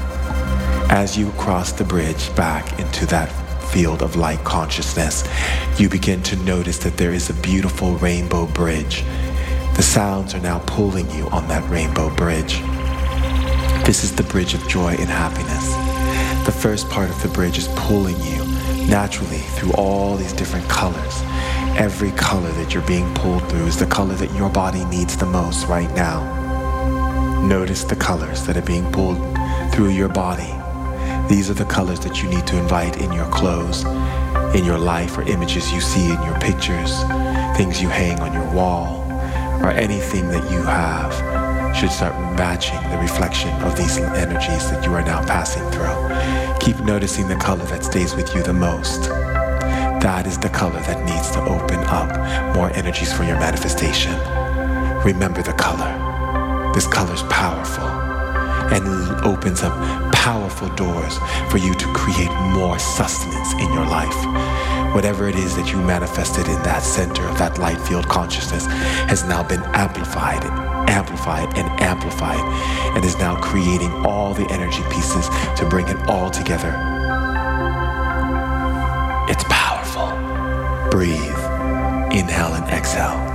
As 0.89 1.17
you 1.17 1.32
cross 1.32 1.72
the 1.72 1.84
bridge 1.84 2.34
back 2.36 2.79
into 2.79 3.05
that 3.08 3.32
field 3.72 4.03
of 4.03 4.15
light 4.15 4.43
consciousness, 4.43 5.27
you 5.79 5.89
begin 5.89 6.22
to 6.24 6.36
notice 6.38 6.77
that 6.79 6.98
there 6.98 7.13
is 7.13 7.29
a 7.32 7.34
beautiful 7.41 7.98
rainbow 7.98 8.46
bridge. 8.46 9.03
The 9.75 9.82
sounds 9.82 10.36
are 10.36 10.41
now 10.41 10.60
pulling 10.67 11.10
you 11.10 11.27
on 11.29 11.48
that 11.48 11.67
rainbow 11.72 12.15
bridge. 12.15 12.60
This 13.84 14.03
is 14.03 14.15
the 14.15 14.24
bridge 14.24 14.53
of 14.53 14.67
joy 14.67 14.91
and 14.91 15.10
happiness. 15.10 15.83
The 16.46 16.52
first 16.52 16.90
part 16.90 17.10
of 17.10 17.22
the 17.24 17.30
bridge 17.30 17.58
is 17.58 17.70
pulling 17.70 18.20
you 18.20 18.44
naturally 18.86 19.38
through 19.56 19.72
all 19.74 20.18
these 20.18 20.34
different 20.34 20.68
colors. 20.68 21.22
Every 21.78 22.12
color 22.12 22.52
that 22.52 22.74
you're 22.74 22.86
being 22.86 23.14
pulled 23.14 23.48
through 23.50 23.66
is 23.66 23.78
the 23.78 23.86
color 23.86 24.14
that 24.16 24.34
your 24.36 24.50
body 24.50 24.84
needs 24.86 25.16
the 25.16 25.26
most 25.26 25.68
right 25.68 25.90
now. 25.96 26.22
Notice 27.48 27.86
the 27.86 27.96
colors 27.96 28.46
that 28.46 28.58
are 28.58 28.62
being 28.62 28.92
pulled 28.92 29.20
through 29.72 29.90
your 29.90 30.10
body. 30.10 30.54
These 31.30 31.50
are 31.50 31.54
the 31.54 31.66
colors 31.66 32.02
that 32.02 32.22
you 32.22 32.30
need 32.30 32.46
to 32.48 32.58
invite 32.58 32.98
in 32.98 33.14
your 33.14 33.30
clothes, 33.32 33.86
in 34.54 34.66
your 34.66 34.80
life, 34.80 35.18
or 35.18 35.22
images 35.22 35.72
you 35.72 35.80
see 35.80 36.12
in 36.12 36.22
your 36.24 36.38
pictures, 36.42 37.04
things 37.56 37.82
you 37.82 37.88
hang 37.88 38.20
on 38.20 38.34
your 38.34 38.54
wall, 38.54 39.02
or 39.64 39.70
anything 39.72 40.28
that 40.28 40.52
you 40.52 40.62
have 40.62 41.43
should 41.74 41.92
start 41.92 42.13
matching 42.38 42.82
the 42.92 42.98
reflection 42.98 43.50
of 43.63 43.75
these 43.75 43.98
energies 43.98 44.70
that 44.70 44.86
you 44.86 44.94
are 44.94 45.03
now 45.03 45.24
passing 45.25 45.63
through. 45.72 46.60
Keep 46.60 46.86
noticing 46.86 47.27
the 47.27 47.36
color 47.36 47.65
that 47.65 47.84
stays 47.84 48.15
with 48.15 48.34
you 48.36 48.44
the 48.44 48.53
most. 48.53 49.10
That 50.03 50.27
is 50.27 50.38
the 50.38 50.50
color 50.50 50.80
that 50.82 51.03
needs 51.06 51.32
to 51.32 51.42
open 51.42 51.80
up 51.88 52.56
more 52.56 52.70
energies 52.72 53.12
for 53.12 53.24
your 53.24 53.39
manifestation. 53.39 54.13
Remember 55.03 55.42
the 55.42 55.53
color. 55.53 56.72
This 56.74 56.88
color 56.88 57.13
is 57.13 57.24
powerful 57.24 57.88
and 58.74 58.86
opens 59.25 59.62
up 59.63 59.74
powerful 60.13 60.70
doors 60.75 61.18
for 61.50 61.58
you 61.58 61.74
to 61.74 61.94
create 61.94 62.32
more 62.53 62.80
sustenance 62.80 63.53
in 63.53 63.74
your 63.74 63.86
life. 63.86 64.15
Whatever 64.94 65.27
it 65.27 65.36
is 65.36 65.56
that 65.56 65.72
you 65.72 65.77
manifested 65.77 66.48
in 66.48 66.62
that 66.63 66.84
center 66.84 67.27
of 67.27 67.38
that 67.39 67.58
light 67.58 67.82
field 67.82 68.08
consciousness 68.08 68.65
has 69.10 69.24
now 69.24 69.44
been 69.44 69.62
amplified 69.74 70.73
amplify 70.90 71.44
it 71.44 71.58
and 71.58 71.68
amplify 71.82 72.34
it, 72.34 72.96
and 72.96 73.06
is 73.06 73.18
now 73.18 73.36
creating 73.42 73.92
all 74.06 74.34
the 74.34 74.50
energy 74.52 74.84
pieces 74.92 75.28
to 75.58 75.68
bring 75.70 75.88
it 75.88 75.98
all 76.08 76.30
together. 76.30 76.74
It's 79.30 79.44
powerful. 79.46 80.10
Breathe, 80.90 81.40
inhale 82.12 82.54
and 82.54 82.70
exhale. 82.70 83.33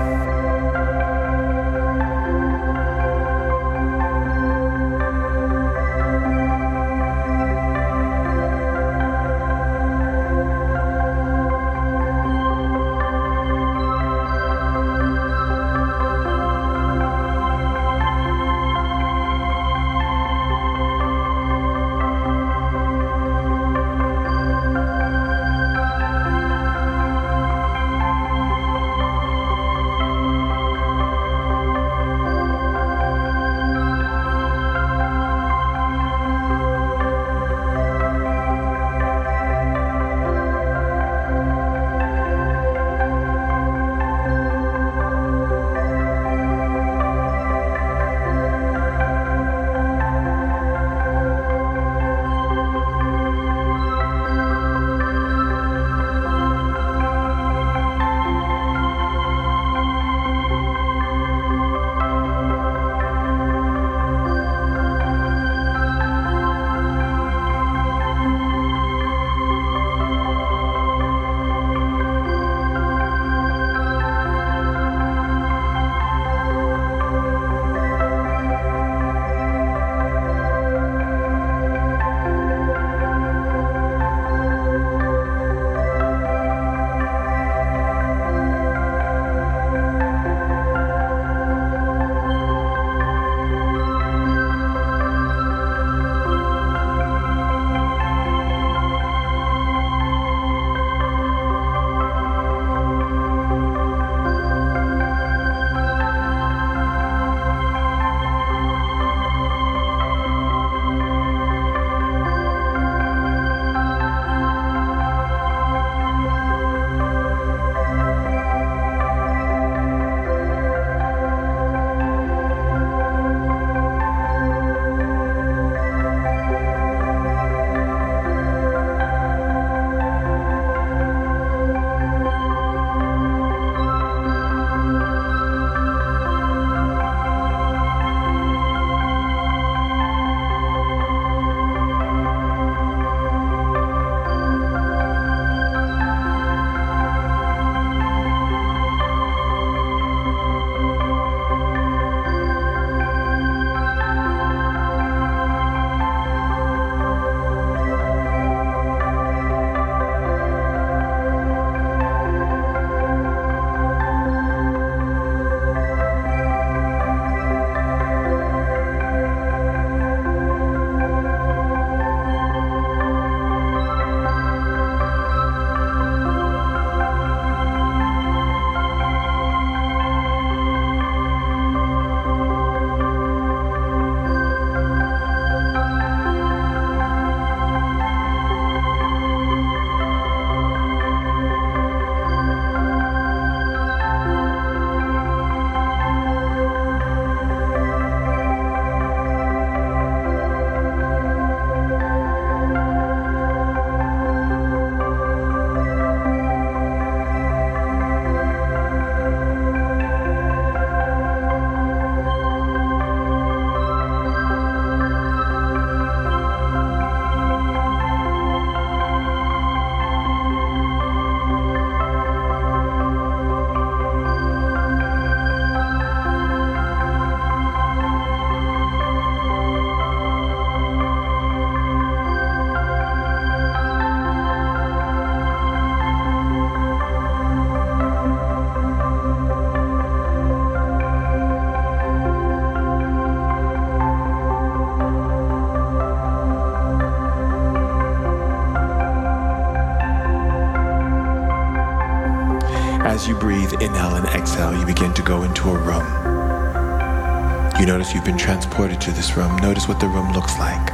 Notice 257.89 258.13
you've 258.13 258.23
been 258.23 258.37
transported 258.37 259.01
to 259.01 259.11
this 259.13 259.35
room. 259.35 259.57
Notice 259.57 259.89
what 259.89 259.99
the 259.99 260.09
room 260.09 260.31
looks 260.35 260.59
like. 260.59 260.93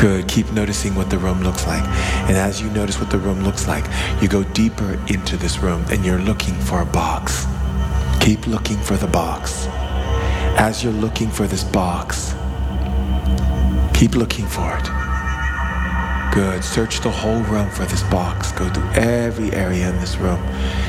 Good. 0.00 0.26
Keep 0.26 0.50
noticing 0.50 0.96
what 0.96 1.10
the 1.10 1.18
room 1.18 1.44
looks 1.44 1.64
like. 1.64 1.84
And 2.26 2.36
as 2.36 2.60
you 2.60 2.68
notice 2.70 2.98
what 2.98 3.08
the 3.08 3.18
room 3.18 3.44
looks 3.44 3.68
like, 3.68 3.84
you 4.20 4.26
go 4.26 4.42
deeper 4.42 5.00
into 5.06 5.36
this 5.36 5.58
room 5.58 5.84
and 5.92 6.04
you're 6.04 6.18
looking 6.18 6.54
for 6.54 6.80
a 6.80 6.84
box. 6.84 7.46
Keep 8.20 8.48
looking 8.48 8.78
for 8.78 8.96
the 8.96 9.06
box. 9.06 9.68
As 10.58 10.82
you're 10.82 10.92
looking 10.92 11.30
for 11.30 11.46
this 11.46 11.62
box, 11.62 12.34
keep 13.96 14.16
looking 14.16 14.46
for 14.46 14.76
it. 14.76 14.88
Good. 16.34 16.64
Search 16.64 16.98
the 16.98 17.12
whole 17.12 17.42
room 17.42 17.70
for 17.70 17.84
this 17.84 18.02
box. 18.10 18.50
Go 18.50 18.68
through 18.70 18.90
every 19.00 19.52
area 19.52 19.88
in 19.88 20.00
this 20.00 20.16
room 20.16 20.42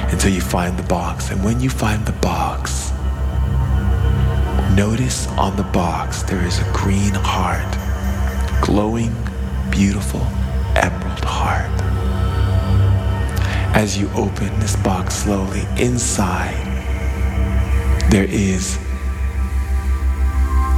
until 0.10 0.32
you 0.32 0.41
find 0.41 0.75
the 0.75 0.88
box. 0.88 1.30
And 1.30 1.43
when 1.43 1.60
you 1.60 1.69
find 1.69 2.04
the 2.04 2.17
box, 2.34 2.74
notice 4.75 5.27
on 5.38 5.55
the 5.55 5.63
box 5.63 6.23
there 6.23 6.45
is 6.45 6.59
a 6.59 6.71
green 6.73 7.13
heart, 7.13 7.71
glowing, 8.61 9.15
beautiful 9.71 10.19
emerald 10.75 11.23
heart. 11.23 11.71
As 13.73 13.97
you 13.97 14.09
open 14.15 14.47
this 14.59 14.75
box 14.77 15.15
slowly, 15.15 15.61
inside 15.77 16.59
there 18.09 18.25
is 18.25 18.77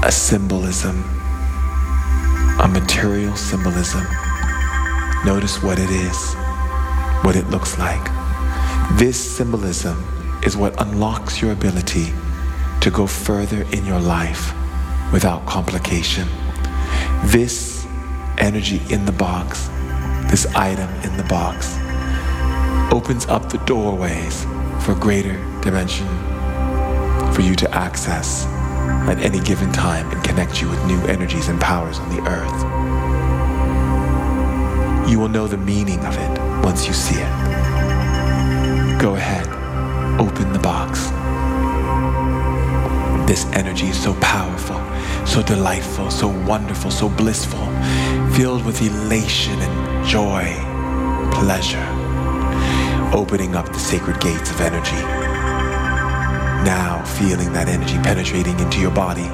a 0.03 0.11
symbolism, 0.11 1.03
a 2.61 2.69
material 2.71 3.35
symbolism. 3.35 4.05
Notice 5.25 5.63
what 5.63 5.79
it 5.79 5.89
is, 5.89 6.35
what 7.23 7.35
it 7.35 7.49
looks 7.49 7.79
like. 7.79 8.05
This 8.99 9.19
symbolism 9.19 9.97
is 10.43 10.55
what 10.55 10.79
unlocks 10.79 11.41
your 11.41 11.51
ability 11.51 12.13
to 12.81 12.91
go 12.91 13.07
further 13.07 13.63
in 13.71 13.85
your 13.85 13.99
life 13.99 14.53
without 15.11 15.45
complication. 15.45 16.27
This 17.25 17.85
energy 18.37 18.81
in 18.89 19.05
the 19.05 19.11
box, 19.11 19.67
this 20.29 20.45
item 20.55 20.89
in 21.01 21.17
the 21.17 21.23
box, 21.23 21.77
opens 22.93 23.25
up 23.27 23.49
the 23.49 23.57
doorways 23.65 24.45
for 24.81 24.95
greater 24.95 25.37
dimension 25.61 26.07
for 27.33 27.41
you 27.41 27.55
to 27.55 27.69
access 27.75 28.45
at 29.07 29.19
any 29.19 29.39
given 29.41 29.71
time 29.71 30.09
and 30.11 30.23
connect 30.23 30.61
you 30.61 30.69
with 30.69 30.83
new 30.85 30.99
energies 31.07 31.49
and 31.49 31.59
powers 31.59 31.99
on 31.99 32.09
the 32.15 32.21
earth. 32.29 32.63
You 35.09 35.19
will 35.19 35.29
know 35.29 35.47
the 35.47 35.57
meaning 35.57 35.99
of 36.05 36.17
it 36.17 36.63
once 36.63 36.87
you 36.87 36.93
see 36.93 37.15
it. 37.15 37.31
Go 38.99 39.15
ahead, 39.15 39.47
open 40.19 40.51
the 40.51 40.59
box. 40.59 41.16
This 43.37 43.45
energy 43.53 43.85
is 43.85 44.01
so 44.01 44.15
powerful, 44.15 44.81
so 45.27 45.43
delightful, 45.43 46.09
so 46.09 46.27
wonderful, 46.27 46.89
so 46.89 47.07
blissful, 47.07 47.67
filled 48.31 48.65
with 48.65 48.81
elation 48.81 49.53
and 49.59 50.07
joy, 50.07 50.43
pleasure, 51.31 51.87
opening 53.13 53.55
up 53.55 53.67
the 53.67 53.77
sacred 53.77 54.19
gates 54.19 54.49
of 54.49 54.59
energy. 54.59 55.03
Now 56.65 57.03
feeling 57.19 57.53
that 57.53 57.69
energy 57.69 57.99
penetrating 57.99 58.59
into 58.59 58.79
your 58.79 58.89
body. 58.89 59.29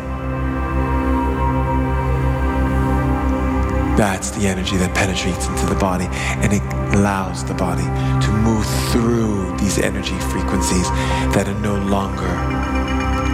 That's 3.95 4.31
the 4.31 4.47
energy 4.47 4.75
that 4.75 4.93
penetrates 4.93 5.47
into 5.47 5.65
the 5.65 5.75
body 5.75 6.07
and 6.43 6.51
it 6.51 6.63
allows 6.93 7.45
the 7.45 7.53
body 7.53 7.87
to 8.25 8.31
move 8.43 8.65
through 8.91 9.55
these 9.59 9.79
energy 9.79 10.19
frequencies 10.19 10.89
that 11.31 11.47
are 11.47 11.59
no 11.61 11.77
longer 11.77 12.62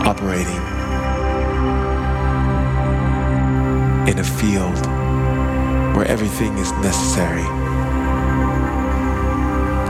operating 0.09 0.63
in 4.09 4.17
a 4.17 4.23
field 4.23 4.83
where 5.95 6.07
everything 6.07 6.57
is 6.57 6.71
necessary, 6.81 7.45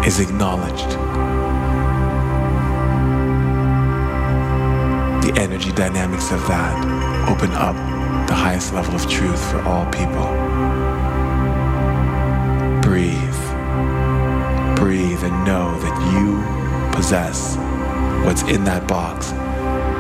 is 0.06 0.20
acknowledged. 0.20 0.92
The 5.24 5.42
energy 5.42 5.72
dynamics 5.72 6.32
of 6.34 6.46
that 6.50 6.76
open 7.30 7.52
up 7.52 7.78
the 8.28 8.36
highest 8.36 8.74
level 8.74 8.96
of 8.96 9.10
truth 9.10 9.42
for 9.50 9.62
all 9.62 9.86
people. 9.86 10.30
Breathe. 12.82 13.42
Breathe 14.76 15.24
and 15.24 15.46
know 15.46 15.80
that 15.80 15.96
you 16.12 16.44
possess 16.94 17.56
what's 18.26 18.42
in 18.42 18.66
that 18.66 18.86
box 18.86 19.32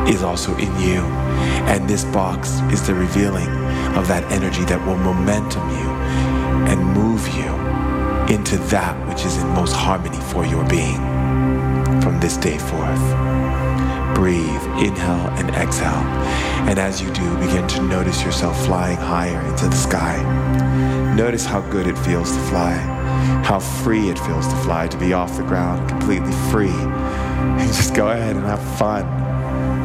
is 0.09 0.23
also 0.23 0.55
in 0.57 0.79
you. 0.79 1.01
And 1.69 1.87
this 1.87 2.03
box 2.05 2.59
is 2.71 2.85
the 2.85 2.95
revealing 2.95 3.49
of 3.95 4.07
that 4.07 4.29
energy 4.31 4.63
that 4.65 4.83
will 4.85 4.97
momentum 4.97 5.69
you 5.69 5.89
and 6.69 6.83
move 6.93 7.27
you 7.35 7.49
into 8.33 8.57
that 8.69 8.95
which 9.07 9.25
is 9.25 9.37
in 9.37 9.47
most 9.49 9.73
harmony 9.73 10.19
for 10.31 10.45
your 10.45 10.63
being 10.67 10.97
from 12.01 12.19
this 12.19 12.37
day 12.37 12.57
forth. 12.57 13.05
Breathe, 14.15 14.63
inhale 14.77 15.29
and 15.37 15.49
exhale. 15.51 16.03
And 16.67 16.77
as 16.77 17.01
you 17.01 17.11
do, 17.13 17.37
begin 17.37 17.67
to 17.69 17.81
notice 17.83 18.23
yourself 18.23 18.65
flying 18.65 18.97
higher 18.97 19.39
into 19.47 19.65
the 19.65 19.75
sky. 19.75 20.17
Notice 21.15 21.45
how 21.45 21.61
good 21.61 21.87
it 21.87 21.97
feels 21.97 22.31
to 22.31 22.41
fly, 22.43 22.73
how 23.43 23.59
free 23.59 24.09
it 24.09 24.19
feels 24.19 24.47
to 24.47 24.55
fly, 24.57 24.87
to 24.87 24.97
be 24.97 25.13
off 25.13 25.37
the 25.37 25.43
ground 25.43 25.89
completely 25.89 26.31
free. 26.51 26.69
And 26.69 27.67
just 27.73 27.93
go 27.95 28.09
ahead 28.09 28.35
and 28.35 28.45
have 28.45 28.61
fun. 28.77 29.18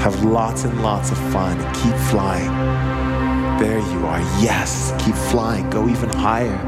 Have 0.04 0.22
lots 0.22 0.64
and 0.64 0.82
lots 0.82 1.10
of 1.10 1.16
fun 1.32 1.58
and 1.58 1.76
keep 1.76 1.94
flying. 2.10 2.50
There 3.58 3.78
you 3.78 4.06
are. 4.06 4.20
Yes, 4.38 4.92
keep 5.02 5.14
flying. 5.14 5.70
Go 5.70 5.88
even 5.88 6.10
higher. 6.10 6.58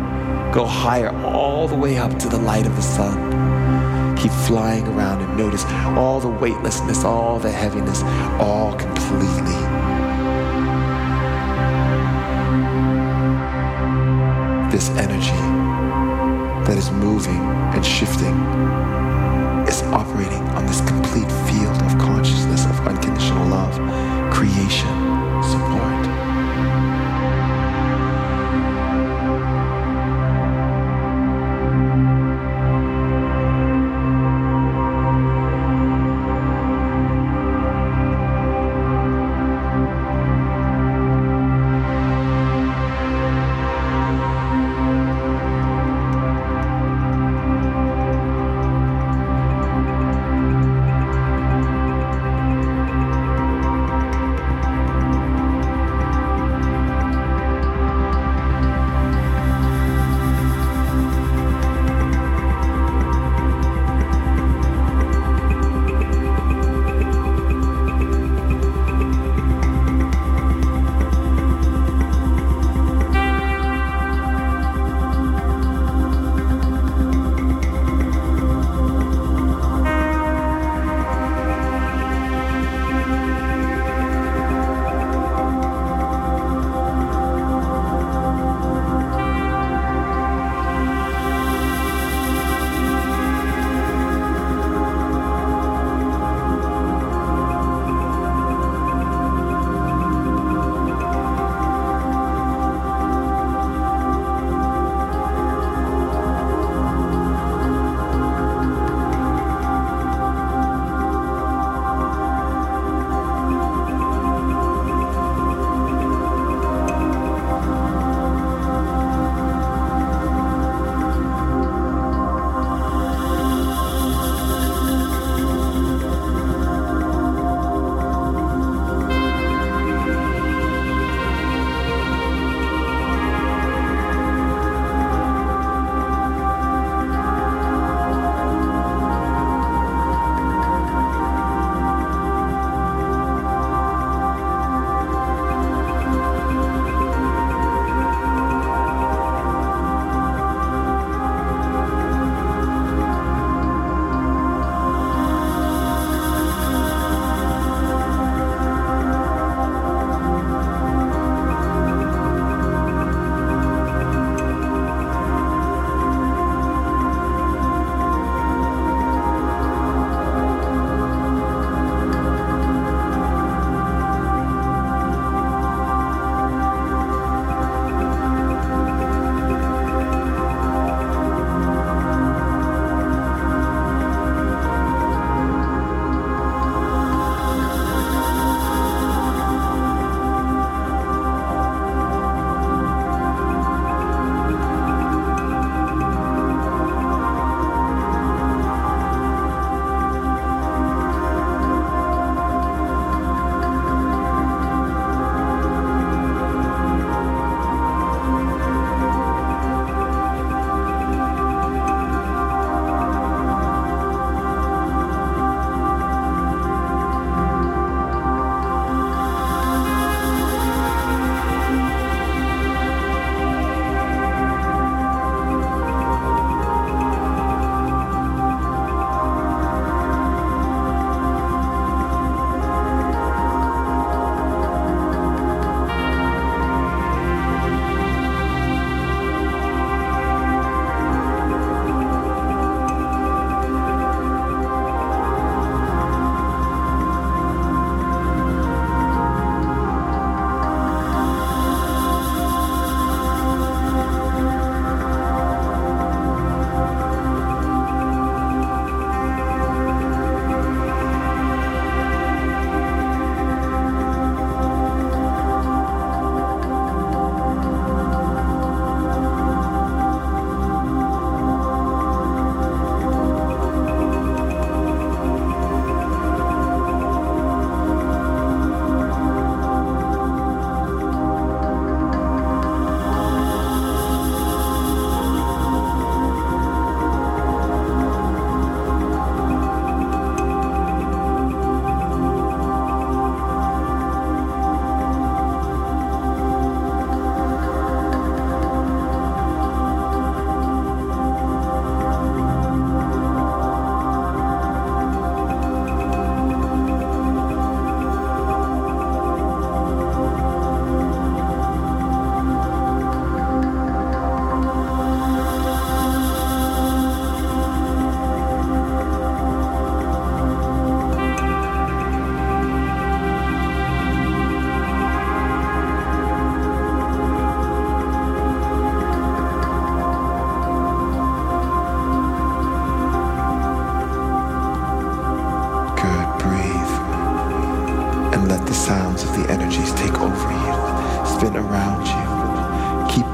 Go 0.55 0.65
higher 0.65 1.11
all 1.23 1.69
the 1.69 1.75
way 1.75 1.99
up 1.99 2.19
to 2.21 2.29
the 2.31 2.39
light 2.39 2.65
of 2.65 2.75
the 2.77 2.81
sun. 2.81 4.17
Keep 4.17 4.33
flying 4.33 4.87
around 4.87 5.21
and 5.21 5.37
notice 5.37 5.67
all 5.99 6.19
the 6.19 6.31
weightlessness, 6.31 7.05
all 7.05 7.39
the 7.39 7.53
heaviness, 7.53 8.03
all 8.41 8.75
completely. 8.75 9.53
This 14.73 14.89
energy 14.97 15.37
that 16.65 16.79
is 16.79 16.91
moving 16.91 17.43
and 17.75 17.85
shifting 17.85 18.35
is 19.69 19.83
operating 19.93 20.43
on 20.57 20.65
this 20.65 20.81
complete 20.81 21.31
field 21.47 21.77
of 21.83 21.99
consciousness 21.99 22.16
unconditional 22.87 23.47
love, 23.49 23.75
creation, 24.33 25.43
support. 25.43 25.87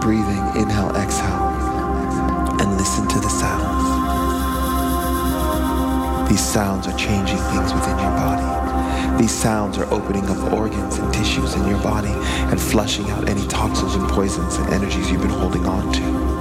Breathing, 0.01 0.45
inhale, 0.55 0.95
exhale, 0.97 1.49
and 2.61 2.77
listen 2.77 3.09
to 3.09 3.18
the 3.21 3.29
sounds. 3.29 4.03
These 6.29 6.40
sounds 6.40 6.87
are 6.87 6.97
changing 6.97 7.38
things 7.38 7.75
within 7.75 7.99
your 7.99 8.11
body. 8.12 9.18
These 9.18 9.33
sounds 9.33 9.79
are 9.79 9.92
opening 9.92 10.27
up 10.27 10.53
organs 10.53 10.99
and 10.99 11.12
tissues 11.12 11.55
in 11.55 11.66
your 11.68 11.83
body 11.83 12.12
and 12.51 12.61
flushing 12.61 13.11
out 13.11 13.29
any 13.29 13.47
toxins 13.49 13.95
and 13.95 14.09
poisons 14.09 14.57
and 14.57 14.73
energies 14.73 15.11
you've 15.11 15.21
been 15.21 15.31
holding 15.31 15.66
on 15.66 15.92
to. 15.92 16.32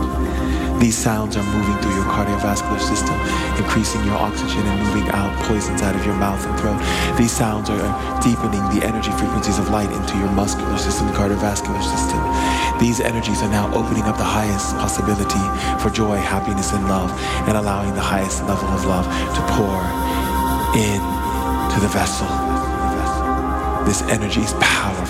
These 0.82 0.98
sounds 0.98 1.38
are 1.38 1.44
moving 1.44 1.78
through 1.78 1.94
your 1.94 2.10
cardiovascular 2.10 2.82
system, 2.82 3.14
increasing 3.62 4.04
your 4.04 4.18
oxygen 4.18 4.66
and 4.66 4.82
moving 4.82 5.08
out 5.14 5.32
poisons 5.46 5.84
out 5.84 5.96
of 5.96 6.04
your 6.04 6.16
mouth 6.16 6.44
and 6.44 6.60
throat. 6.60 6.82
These 7.20 7.32
sounds 7.32 7.70
are 7.70 7.86
deepening 8.20 8.66
the 8.74 8.84
energy 8.84 9.12
frequencies 9.12 9.60
of 9.60 9.70
light 9.70 9.92
into 9.92 10.18
your 10.18 10.32
muscular 10.32 10.78
system, 10.80 11.08
cardiovascular 11.10 11.84
system. 11.86 12.18
These 12.80 13.00
energies 13.00 13.44
are 13.44 13.50
now 13.50 13.72
opening 13.76 14.04
up 14.10 14.18
the 14.18 14.26
highest 14.26 14.74
possibility 14.82 15.46
for 15.78 15.92
joy, 15.94 16.18
happiness, 16.18 16.74
and 16.74 16.84
love, 16.90 17.12
and 17.48 17.58
allowing 17.58 17.94
the 17.94 18.02
highest 18.02 18.42
level 18.50 18.68
of 18.70 18.84
love 18.86 19.06
to 19.06 19.42
pour 19.54 19.78
in 20.74 20.98
to 21.70 21.78
the 21.78 21.92
vessel. 21.94 22.26
This 23.86 24.02
energy 24.10 24.42
is 24.42 24.54
powerful. 24.54 25.01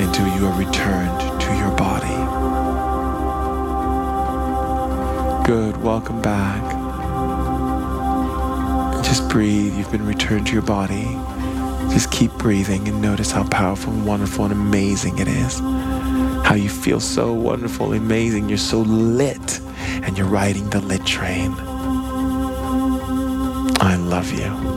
Until 0.00 0.26
you 0.36 0.46
are 0.46 0.58
returned 0.58 1.40
to 1.40 1.56
your 1.56 1.70
body. 1.76 2.14
Good, 5.46 5.76
welcome 5.82 6.20
back. 6.22 6.62
Just 9.04 9.28
breathe, 9.28 9.76
you've 9.76 9.92
been 9.92 10.06
returned 10.06 10.46
to 10.46 10.52
your 10.52 10.62
body. 10.62 11.04
Just 11.92 12.10
keep 12.10 12.32
breathing 12.32 12.88
and 12.88 13.00
notice 13.00 13.30
how 13.30 13.46
powerful 13.48 13.92
wonderful 13.92 14.44
and 14.44 14.52
amazing 14.52 15.18
it 15.18 15.28
is. 15.28 15.60
How 15.60 16.54
you 16.54 16.68
feel 16.68 16.98
so 16.98 17.32
wonderful, 17.32 17.92
amazing, 17.92 18.48
you're 18.48 18.58
so 18.58 18.80
lit, 18.80 19.60
and 20.02 20.18
you're 20.18 20.26
riding 20.26 20.68
the 20.70 20.80
lit 20.80 21.04
train. 21.06 21.54
I 23.80 23.96
love 23.96 24.32
you. 24.32 24.73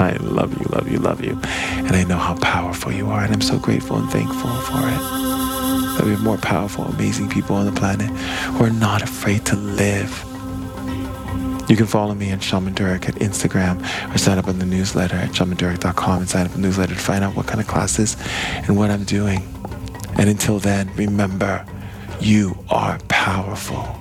I 0.00 0.16
love 0.16 0.58
you, 0.58 0.66
love 0.70 0.90
you, 0.90 0.98
love 0.98 1.22
you. 1.22 1.38
And 1.42 1.92
I 1.92 2.04
know 2.04 2.16
how 2.16 2.34
powerful 2.36 2.90
you 2.92 3.10
are, 3.10 3.22
and 3.22 3.32
I'm 3.32 3.40
so 3.40 3.58
grateful 3.58 3.96
and 3.96 4.10
thankful 4.10 4.50
for 4.50 4.78
it. 4.78 5.00
That 5.96 6.02
we 6.04 6.12
have 6.12 6.22
more 6.22 6.38
powerful, 6.38 6.84
amazing 6.84 7.28
people 7.28 7.56
on 7.56 7.66
the 7.66 7.72
planet 7.72 8.08
who 8.08 8.64
are 8.64 8.70
not 8.70 9.02
afraid 9.02 9.44
to 9.46 9.56
live. 9.56 10.24
You 11.68 11.76
can 11.76 11.86
follow 11.86 12.14
me 12.14 12.30
at 12.30 12.42
Shaman 12.42 12.74
Durek 12.74 13.08
at 13.08 13.16
Instagram 13.16 13.80
or 14.12 14.18
sign 14.18 14.38
up 14.38 14.48
on 14.48 14.58
the 14.58 14.66
newsletter 14.66 15.16
at 15.16 15.30
shamandurek.com 15.30 16.20
and 16.20 16.28
sign 16.28 16.46
up 16.46 16.54
on 16.54 16.62
the 16.62 16.66
newsletter 16.66 16.94
to 16.94 17.00
find 17.00 17.22
out 17.22 17.36
what 17.36 17.46
kind 17.46 17.60
of 17.60 17.68
classes 17.68 18.16
and 18.66 18.76
what 18.76 18.90
I'm 18.90 19.04
doing. 19.04 19.42
And 20.18 20.28
until 20.28 20.58
then, 20.58 20.90
remember, 20.96 21.64
you 22.20 22.58
are 22.70 22.98
powerful. 23.08 23.96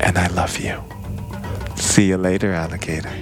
And 0.00 0.18
I 0.18 0.26
love 0.28 0.58
you. 0.58 0.82
See 1.76 2.08
you 2.08 2.16
later, 2.16 2.52
alligator. 2.52 3.12